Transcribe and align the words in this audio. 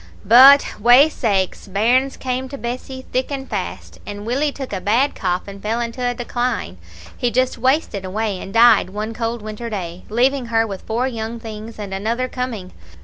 "But, 0.25 0.79
wae 0.79 1.09
sakes! 1.09 1.67
bairns 1.67 2.17
came 2.17 2.49
to 2.49 2.57
Bessie 2.57 3.05
thick 3.11 3.29
and 3.31 3.47
fast, 3.47 3.99
and 4.03 4.25
Willie 4.25 4.51
took 4.51 4.73
a 4.73 4.81
bad 4.81 5.13
cough, 5.13 5.43
and 5.47 5.61
fell 5.61 5.79
into 5.79 6.03
a 6.03 6.15
decline. 6.15 6.79
He 7.15 7.29
just 7.29 7.59
wasted 7.59 8.03
away, 8.03 8.39
and 8.41 8.51
died 8.51 8.89
one 8.89 9.13
cold 9.13 9.43
winter 9.43 9.69
day, 9.69 10.05
leaving 10.09 10.47
her 10.47 10.65
with 10.65 10.81
four 10.81 11.07
young 11.07 11.39
things, 11.39 11.77
and 11.77 11.93
another 11.93 12.27
coming. 12.27 12.71